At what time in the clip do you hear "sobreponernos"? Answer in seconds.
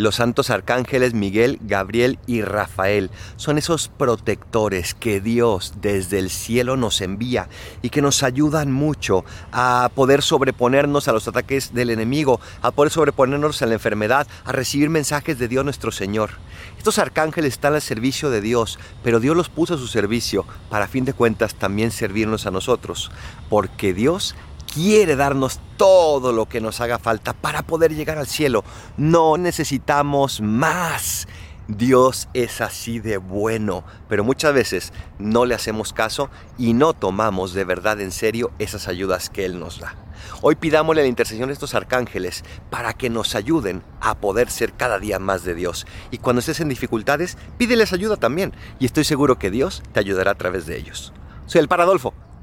10.22-11.06, 12.90-13.60